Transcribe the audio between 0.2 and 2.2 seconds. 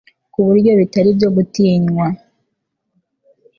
ku buryo bitari ibyo gutinywa,